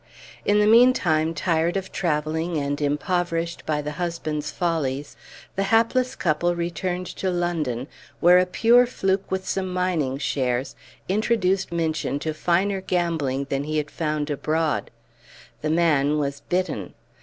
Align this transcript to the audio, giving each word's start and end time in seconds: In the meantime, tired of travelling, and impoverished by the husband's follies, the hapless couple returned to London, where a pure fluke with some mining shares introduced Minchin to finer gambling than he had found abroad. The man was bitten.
In 0.45 0.57
the 0.57 0.65
meantime, 0.65 1.35
tired 1.35 1.77
of 1.77 1.91
travelling, 1.91 2.57
and 2.57 2.81
impoverished 2.81 3.67
by 3.67 3.83
the 3.83 3.91
husband's 4.01 4.49
follies, 4.49 5.15
the 5.55 5.61
hapless 5.69 6.15
couple 6.15 6.55
returned 6.55 7.05
to 7.05 7.29
London, 7.29 7.87
where 8.19 8.39
a 8.39 8.47
pure 8.47 8.87
fluke 8.87 9.29
with 9.29 9.47
some 9.47 9.71
mining 9.71 10.17
shares 10.17 10.75
introduced 11.07 11.71
Minchin 11.71 12.17
to 12.17 12.33
finer 12.33 12.81
gambling 12.81 13.45
than 13.51 13.65
he 13.65 13.77
had 13.77 13.91
found 13.91 14.31
abroad. 14.31 14.89
The 15.61 15.69
man 15.69 16.17
was 16.17 16.41
bitten. 16.49 16.95